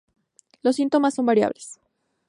Los 0.63 0.77
síntomas 0.77 1.13
son 1.13 1.27
variables. 1.27 1.79